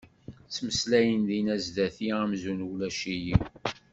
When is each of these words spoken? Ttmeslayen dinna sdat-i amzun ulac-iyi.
Ttmeslayen 0.45 1.21
dinna 1.29 1.57
sdat-i 1.65 2.09
amzun 2.21 2.65
ulac-iyi. 2.69 3.35